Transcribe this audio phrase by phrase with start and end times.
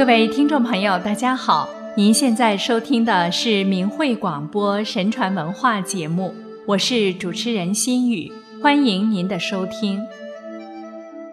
[0.00, 1.68] 各位听众朋友，大家好！
[1.94, 6.34] 您现在收听的是明慧广播神传文化节目，
[6.66, 10.00] 我是主持人心雨，欢迎您的收听。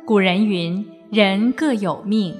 [0.06, 2.36] 古人云：“人各有命”，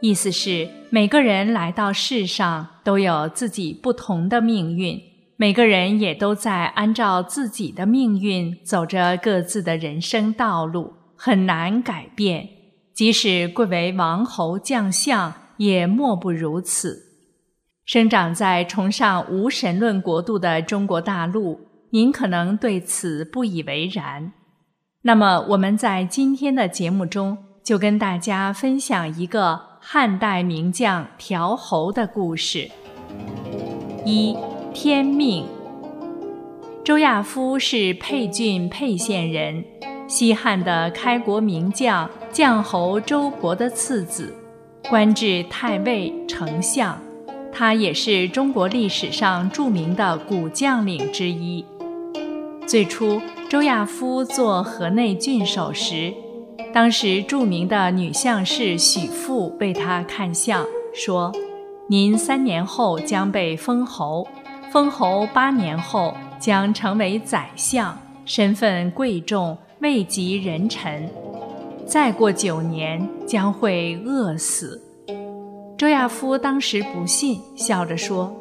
[0.00, 5.02] 意思是每个人来到世上都有自己不同的命运，
[5.36, 12.48] 每个人也都在按照自己的命运走着各自的人生道路，很难改变。
[12.94, 15.34] 即使贵为王侯将相。
[15.56, 17.12] 也莫不如此。
[17.84, 21.60] 生长在崇尚无神论国度的中国大陆，
[21.90, 24.32] 您可能对此不以为然。
[25.02, 32.70] 那么，我们在今天的节目中就跟大家分享一个汉代名将调侯的故事。
[34.06, 34.36] 一
[34.72, 35.44] 天命。
[36.84, 39.64] 周亚夫是沛郡沛县人，
[40.08, 44.34] 西汉的开国名将将侯周勃的次子。
[44.90, 47.00] 官至太尉、丞相，
[47.52, 51.64] 他也是中国历史上著名的古将领之一。
[52.66, 56.12] 最初，周亚夫做河内郡守时，
[56.72, 61.32] 当时著名的女相士许父为他看相，说
[61.88, 64.26] ：“您三年后将被封侯，
[64.70, 71.08] 封侯八年后将成为宰相，身份贵重，位极人臣。”
[71.86, 74.80] 再过九年将会饿死。
[75.76, 78.32] 周亚夫当时不信，笑着说：“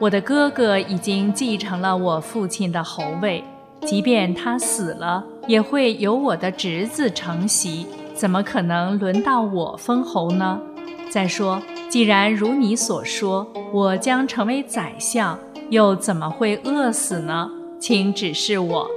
[0.00, 3.42] 我的哥哥已经继承了我父亲的侯位，
[3.86, 10.60] 即便他死了，也会由我的侄子承袭，怎么可能轮到我封侯呢？
[11.08, 15.38] 再说，既然如你所说，我将成为宰相，
[15.70, 17.48] 又怎么会饿死呢？
[17.78, 18.88] 请指示我。”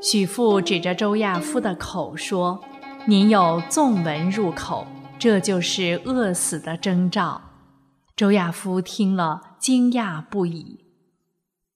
[0.00, 2.58] 许父指着周亚夫的口说。
[3.06, 4.86] 您有纵纹入口，
[5.18, 7.40] 这就是饿死的征兆。
[8.14, 10.84] 周亚夫听了，惊讶不已。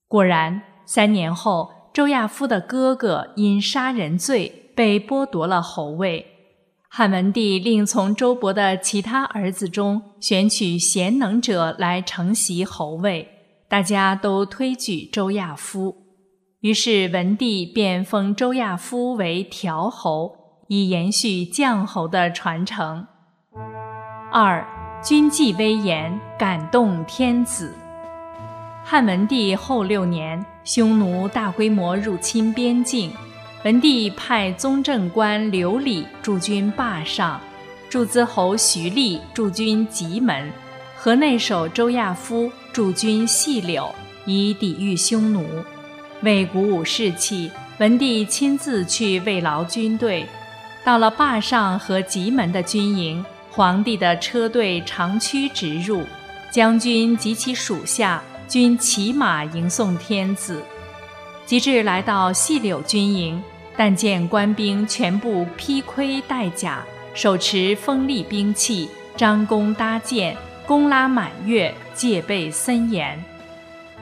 [0.07, 6.25] 果然，三年后，周亚夫的哥哥因杀人罪被剥夺了侯位。
[6.87, 13.27] 汉文帝另从周勃的其他儿子中选取贤能者来承袭侯位，
[13.67, 15.97] 大家都推举周亚夫，
[16.59, 20.44] 于是文帝便封周亚夫为调侯。
[20.67, 23.05] 以延续将侯的传承。
[24.31, 24.65] 二，
[25.03, 27.73] 军纪威严，感动天子。
[28.83, 33.11] 汉文帝后六年，匈奴大规模入侵边境，
[33.63, 37.39] 文帝派宗正官刘礼驻军霸上，
[37.89, 40.51] 祝资侯徐厉驻军棘门，
[40.95, 43.93] 河内守周亚夫驻军细柳，
[44.25, 45.45] 以抵御匈奴。
[46.21, 50.25] 为鼓舞士气，文帝亲自去慰劳军队。
[50.85, 56.03] 到了坝上和棘门的军营，皇帝的车队长驱直入，
[56.51, 60.61] 将军及其属下均骑马迎送天子。
[61.43, 63.41] 及至来到细柳军营，
[63.75, 66.85] 但见官兵全部披盔戴甲，
[67.15, 68.87] 手持锋利兵器，
[69.17, 70.37] 张弓搭箭，
[70.67, 73.19] 弓拉满月，戒备森严。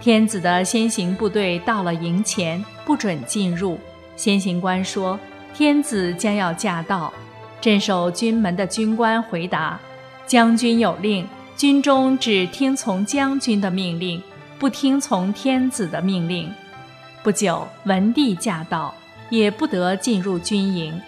[0.01, 3.79] 天子的先行部队到了营前，不准进入。
[4.17, 5.17] 先行官说。
[5.53, 7.13] 天子将要驾到，
[7.61, 9.79] 镇守军门的军官回答
[10.25, 14.21] ：“将军有令，军中只听从将军的命令，
[14.57, 16.51] 不听从天子的命令。”
[17.21, 18.93] 不久，文帝驾到，
[19.29, 20.99] 也不得进入军营。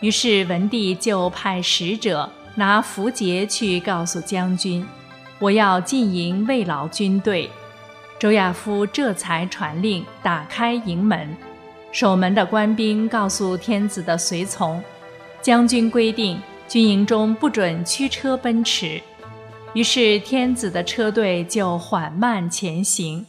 [0.00, 4.84] 于是文帝就派使者拿符节去告诉将军
[5.38, 7.48] ：“我要进营慰劳军队。”
[8.18, 11.34] 周亚夫这才传令，打开营门。
[11.92, 14.82] 守门的官兵告诉天子的随从
[15.42, 18.98] ：“将军规定，军营中不准驱车奔驰。”
[19.74, 23.26] 于是天子的车队就缓慢前行。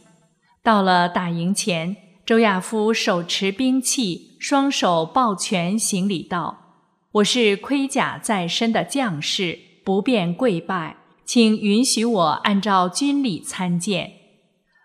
[0.62, 1.94] 到了大营前，
[2.24, 6.80] 周亚夫手持兵器，双手抱拳行礼道
[7.12, 10.96] ：“我是盔甲在身的将士，不便跪拜，
[11.26, 14.12] 请允许我按照军礼参见。”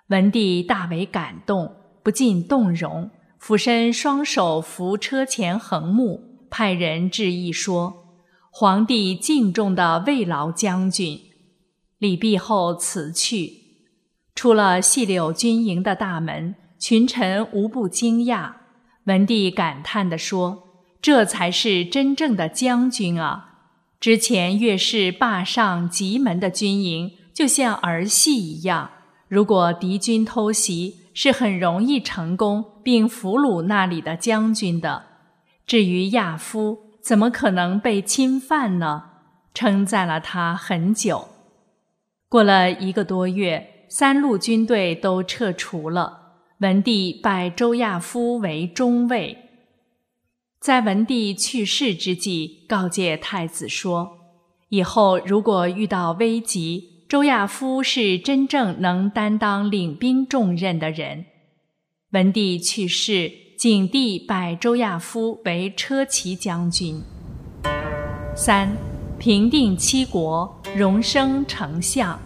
[0.08, 1.74] 文帝大为感动，
[2.04, 3.10] 不禁动容。
[3.40, 8.18] 俯身双手扶车前横木，派人致意说
[8.52, 11.22] ：“皇帝敬重的慰劳将军。”
[11.98, 13.54] 礼毕后辞去，
[14.36, 18.52] 出了细柳军营的大门，群臣无不惊讶。
[19.06, 20.68] 文帝感叹地说
[21.02, 23.46] ：“这才是真正的将军啊！
[24.00, 28.92] 之前越是霸上棘门的军营，就像儿戏一样。
[29.28, 35.04] 如果敌军偷袭，是很容易成功并俘虏那里的将军的。
[35.68, 39.04] 至于亚夫，怎么可能被侵犯呢？
[39.54, 41.28] 称赞了他很久。
[42.28, 49.38] 过了一个多月，三路军队都撤除了，文帝拜周亚夫为中尉。
[50.60, 54.18] 在文帝去世之际，告诫太子说
[54.70, 61.28] ：“以后如果遇到危急，周亚夫是真正能担当领兵重任的人。”
[62.12, 67.00] 文帝去世，景帝拜周亚夫为车骑将军。
[68.36, 68.76] 三。
[69.20, 72.20] 平定七国，荣升丞相。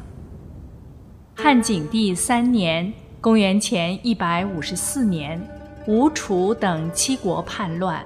[1.35, 5.41] 汉景帝三年（公元前一百五十四年），
[5.85, 8.05] 吴楚等七国叛乱，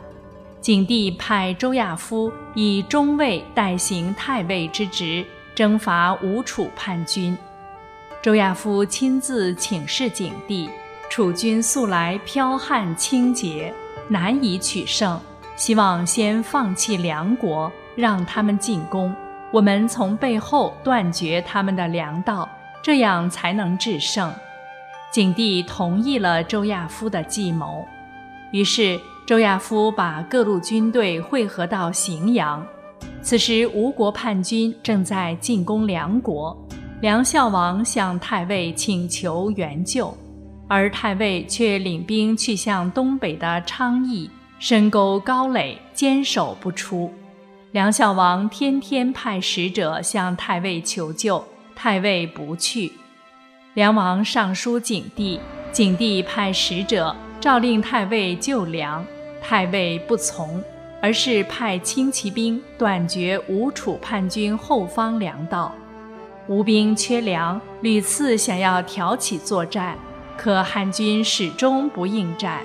[0.62, 7.38] 景帝派周亚夫以中尉代行太尉之职，征伐吴楚叛军。
[8.24, 10.70] 周亚夫亲自请示景帝：
[11.10, 13.74] 楚军素来剽悍轻节，
[14.08, 15.20] 难以取胜，
[15.56, 17.72] 希望先放弃梁国。
[17.96, 19.12] 让他们进攻，
[19.52, 22.48] 我们从背后断绝他们的粮道，
[22.80, 24.32] 这样才能制胜。
[25.12, 27.84] 景帝同意了周亚夫的计谋，
[28.52, 32.64] 于是周亚夫把各路军队汇合到荥阳。
[33.24, 36.56] 此时吴国叛军正在进攻梁国，
[37.02, 40.16] 梁孝王向太尉请求援救，
[40.68, 44.30] 而太尉却领兵去向东北的昌邑，
[44.60, 47.14] 深沟高垒，坚守不出。
[47.72, 51.44] 梁孝王天天派使者向太尉求救，
[51.76, 52.92] 太尉不去。
[53.76, 55.40] 梁王上书景帝，
[55.72, 59.06] 景帝派使者诏令太尉救梁，
[59.42, 60.62] 太尉不从，
[61.02, 65.74] 而是派轻骑兵断绝吴楚叛军后方粮道。
[66.48, 69.98] 吴兵缺粮，屡次想要挑起作战，
[70.38, 72.62] 可汉军始终不应战。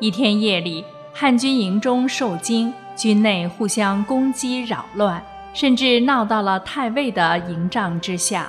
[0.00, 2.72] 一天夜里，汉军营中受惊。
[2.96, 5.20] 军内互相攻击扰乱，
[5.52, 8.48] 甚至闹到了太尉的营帐之下，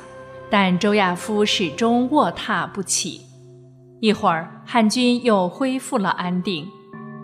[0.52, 3.22] 但周亚夫始终卧榻不起。
[4.02, 6.68] 一会儿，汉军又恢复了安定。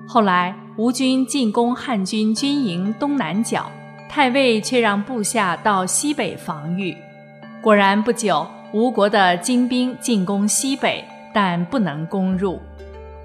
[0.08, 3.70] 后来，吴军进攻汉军军营东南角，
[4.10, 6.98] 太尉却让部下到西北防御。
[7.62, 11.04] 果然，不久，吴国的精兵进攻西北，
[11.34, 12.58] 但不能攻入。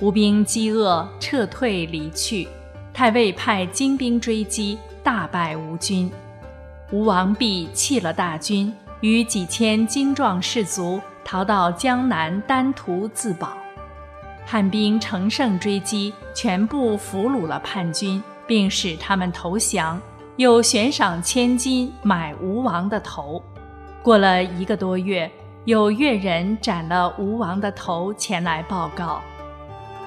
[0.01, 2.49] 吴兵饥饿，撤退离去。
[2.93, 6.11] 太尉派精兵追击，大败吴军。
[6.91, 13.57] 吴王毕弃了大军，与几千精壮士卒逃到江南丹徒自保。
[14.45, 20.01] 汉兵乘胜追击，全部俘虏了叛军，并使他们投降，
[20.37, 23.41] 又悬赏千金买吴王的头。
[24.07, 25.29] 过了一个多月，
[25.65, 29.21] 有越人斩了吴王的头前来报告。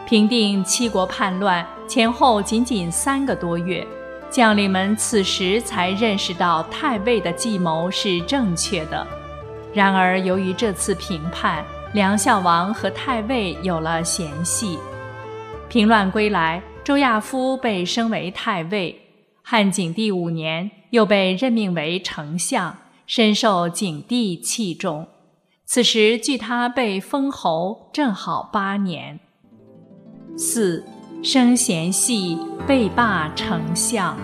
[0.07, 3.85] 平定七国叛乱前后仅仅三个多月，
[4.29, 9.05] 将领们此时才认识到太尉的计谋是正确的。
[9.73, 11.61] 然而，由于这次平叛，
[11.91, 14.79] 梁孝王和太尉有了嫌隙。
[15.67, 18.97] 平乱归来，周亚夫被升为太尉，
[19.43, 22.73] 汉景帝五年又被任命为丞相，
[23.09, 25.07] 深受景帝器重。
[25.65, 29.19] 此时距他被封侯正好八年。
[30.38, 30.85] 四
[31.23, 32.37] 生贤系，
[32.68, 34.16] 被罢丞相。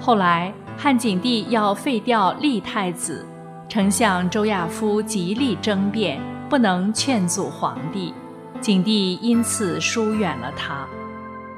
[0.00, 3.26] 后来汉景帝要废掉立太子，
[3.68, 8.14] 丞相周亚夫极力争辩，不能劝阻皇帝，
[8.62, 10.88] 景帝因此疏远了他。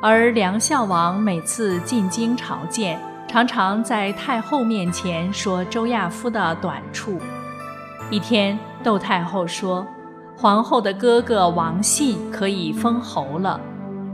[0.01, 7.19] 而梁孝王每次进京朝见，常常在太后面前说周亚夫的短处。
[8.11, 9.87] 一天，窦太后说。
[10.35, 13.61] 皇后的哥哥王信可以封侯了，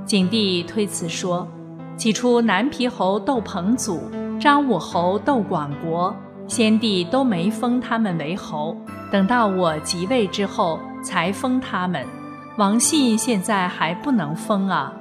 [0.04, 1.48] 景帝推辞说
[1.96, 6.14] ：“起初南皮侯窦彭祖、张武侯窦广国，
[6.46, 8.76] 先帝都没封他们为侯，
[9.10, 12.04] 等到我即位之后才封他们。
[12.58, 14.92] 王信现在还不能封啊。”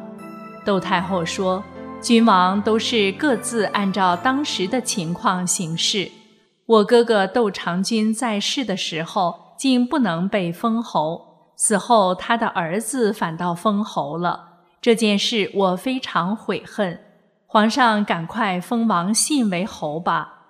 [0.63, 1.61] 窦太后说
[2.01, 6.11] ：“君王都是各自按照当时的情况行事，
[6.65, 14.59] 我哥哥窦长君在世的时候。”竟不能被封侯，死后他的儿子反倒封侯了。
[14.79, 16.99] 这件事我非常悔恨。
[17.47, 20.43] 皇上赶快封王信为侯吧。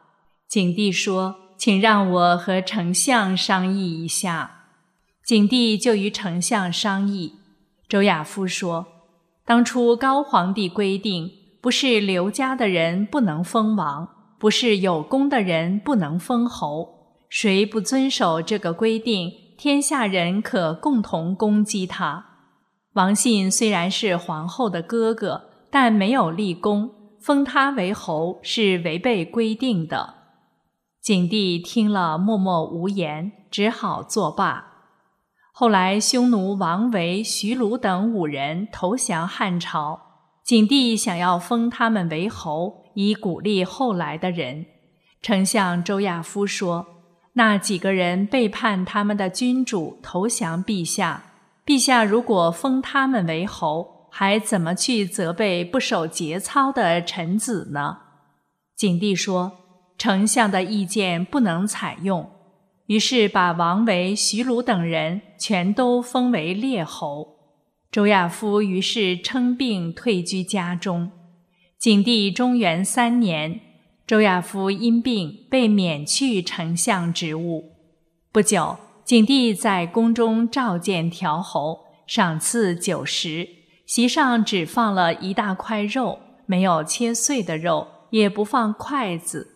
[0.50, 4.66] 景帝说：“请让我和丞相商议一下。”
[5.24, 7.36] 景帝就与丞相商议。
[7.88, 8.88] 周亚夫说
[9.48, 11.32] ：“当初高皇帝规定，
[11.68, 14.08] 不是刘家的人不能封王，
[14.40, 22.26] 不是有功的人不能封侯。”谁不遵守这个规定，天下人可共同攻击他。
[22.94, 30.14] 王信虽然是皇后的哥哥，但没有立功，封他为侯是违背规定的。
[31.02, 34.68] 景帝听了，默默无言，只好作罢。
[35.52, 40.07] 后来，匈奴王维、徐卢等五人投降汉朝，
[40.48, 44.66] 景帝想要封他们为侯，以鼓励后来的人。
[45.22, 46.86] 丞相周亚夫说
[47.36, 51.22] ：“那几个人背叛他们的君主，投降陛下。
[51.66, 57.98] 陛下如果封他们为侯，还怎么去责备不守节操的臣子呢？”
[58.74, 59.52] 景帝说。
[59.98, 62.30] 丞相的意见不能采用，
[62.86, 67.37] 于是把王维、徐鲁等人全都封为列侯。
[67.90, 71.12] 周亚夫于是称病退居家中。
[71.80, 73.60] 景帝中元三年，
[74.06, 77.72] 周亚夫因病被免去丞相职务。
[78.32, 83.48] 不久，景帝在宫中召见条侯，赏赐酒食，
[83.86, 89.48] 席上只放了一大块肉，没有切碎的肉，也不放筷子。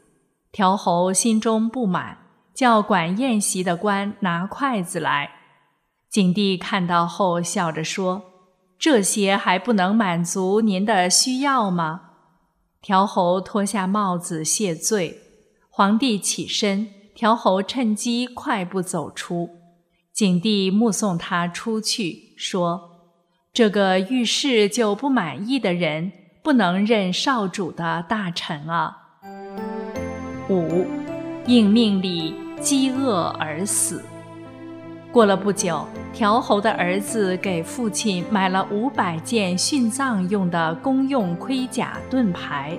[0.52, 2.18] 条侯心中不满，
[2.56, 5.30] 叫管宴席的官拿筷子来。
[6.12, 8.24] 景帝看到后，笑着说
[8.77, 12.01] ：“这些还不能满足您的需要吗？”
[12.84, 15.20] 条侯脱下帽子谢罪。
[15.70, 19.51] 皇帝起身，条侯趁机快步走出。
[20.13, 22.89] 景帝目送他出去，说
[23.53, 26.12] ：“这个遇事就不满意的人，
[26.44, 28.98] 不能任少主的大臣啊。”
[30.51, 30.86] 五，
[31.48, 34.03] 应命里饥饿而死。
[35.12, 42.77] 过了不久，条侯的儿子给父亲买了五百件殉葬用的公用盔甲盾牌。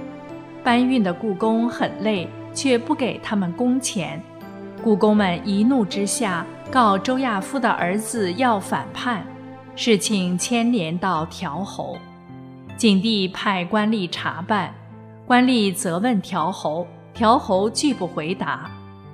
[0.64, 4.18] 搬运的故宫很累，却不给他们工钱。
[4.82, 9.22] 故宫们一怒之下，告周亚夫的儿子要反叛，
[9.76, 11.98] 事情牵连到条侯。
[12.78, 14.72] 景帝派官吏查办，
[15.26, 16.86] 官吏责问条侯。
[17.12, 18.70] 条侯拒不回答，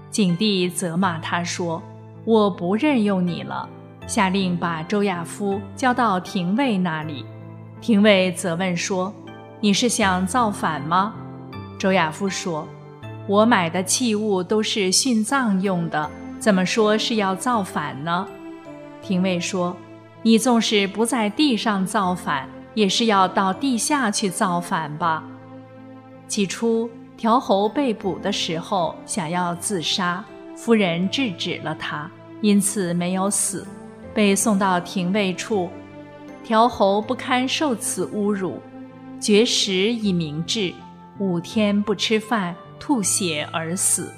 [0.09, 1.83] 景帝责骂他说
[2.29, 3.67] ：“我不任用你了。”
[4.07, 7.25] 下令把周亚夫交到廷尉那里。
[7.81, 9.11] 廷尉责问说
[9.61, 11.15] ：“你是想造反吗？”
[11.81, 12.69] 周亚夫说
[13.27, 18.29] ：“我买的器物都是殉葬用的，怎么说是要造反呢？”
[19.01, 19.75] 廷尉说
[20.23, 25.25] ：“你纵使不在地上造反，也是要到地下去造反吧？”
[26.29, 26.91] 起初。
[27.17, 32.09] 条侯被捕的时候想要自杀，夫人制止了他，
[32.41, 33.67] 因此没有死，
[34.15, 35.69] 被送到廷尉处。
[36.45, 38.61] 条侯不堪受此侮辱，
[39.21, 40.73] 绝食以明志，
[41.19, 44.13] 五天不吃饭，吐血而死。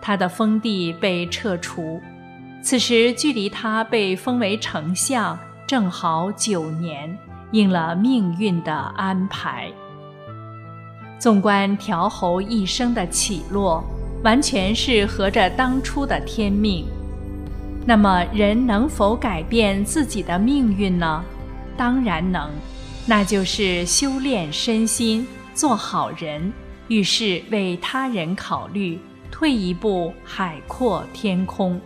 [0.00, 2.00] 他的封地被撤除。
[2.60, 7.16] 此时距离他被封为丞相正好九年，
[7.52, 9.70] 应了命运的安排。
[11.18, 13.82] 纵观条侯一生的起落，
[14.24, 16.84] 完全是合着当初的天命。
[17.84, 21.24] 那么，人能否改变自己的命运呢？
[21.76, 22.50] 当然能，
[23.06, 26.52] 那就是修炼身心，做好人，
[26.88, 28.98] 遇事为他人考虑，
[29.30, 31.80] 退一步海阔天空。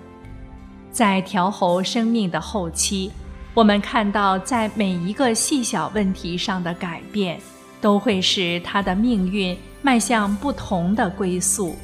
[0.90, 3.10] 在调侯生命的后期，
[3.54, 7.40] 我们看到在每一个细小问题上的改变。
[7.78, 11.76] 都会使他的命运迈向不同的归宿。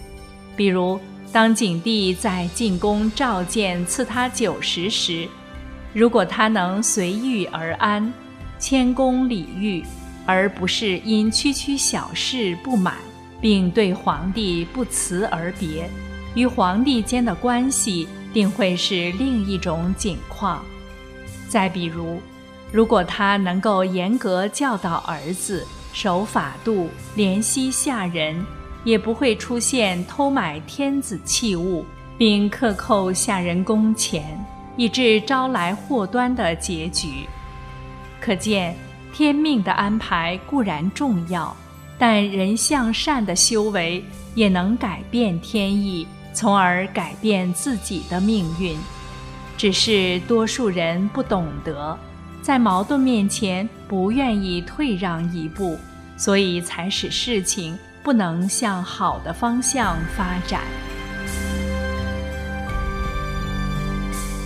[0.56, 0.98] 比如，
[1.32, 5.26] 当景帝在进宫召见赐他酒食时，
[5.94, 8.12] 如果他能随遇而安，
[8.58, 9.82] 谦恭礼遇，
[10.26, 12.96] 而不是因区区小事不满，
[13.40, 15.88] 并对皇帝不辞而别，
[16.34, 20.62] 与皇帝间的关系定会是另一种景况。
[21.48, 22.20] 再比如，
[22.70, 28.44] 如果他能够严格教导儿子，守法度，怜惜下人，
[28.84, 31.84] 也不会出现偷买天子器物，
[32.18, 34.38] 并克扣下人工钱，
[34.76, 37.26] 以致招来祸端的结局。
[38.20, 38.74] 可见，
[39.12, 41.56] 天命的安排固然重要，
[41.98, 48.76] 但人向善的修为也能改变天意，从而改变自己的命运。
[49.56, 51.96] 只是多数人不懂得。
[52.40, 55.78] 在矛盾面前不愿意退让一步，
[56.16, 60.60] 所以才使事情不能向好的方向发展。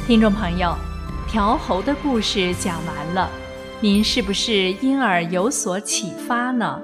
[0.07, 0.77] 听众朋友，
[1.29, 3.29] 条侯的故事讲完了，
[3.81, 6.81] 您是不是因而有所启发呢？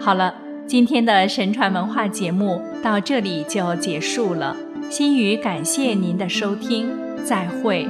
[0.00, 0.34] 好了，
[0.66, 4.56] 今天的神传文化节目到这里就结束了。
[4.88, 6.88] 心语感谢您的收听，
[7.24, 7.88] 再会。